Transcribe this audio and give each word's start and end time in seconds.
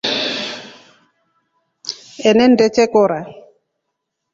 Enende 2.29 2.65
chekora. 2.75 3.19